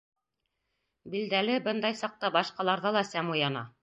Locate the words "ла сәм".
2.97-3.31